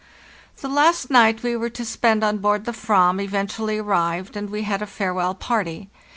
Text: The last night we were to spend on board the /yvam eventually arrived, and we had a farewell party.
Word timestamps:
The 0.61 0.67
last 0.67 1.11
night 1.11 1.43
we 1.43 1.55
were 1.55 1.69
to 1.69 1.85
spend 1.85 2.23
on 2.23 2.39
board 2.39 2.65
the 2.65 2.71
/yvam 2.71 3.23
eventually 3.23 3.77
arrived, 3.77 4.35
and 4.35 4.49
we 4.49 4.63
had 4.63 4.81
a 4.81 4.87
farewell 4.87 5.35
party. 5.35 5.91